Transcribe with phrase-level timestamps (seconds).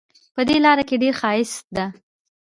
[0.35, 1.85] په دې لاره کې ډېر ښایست ده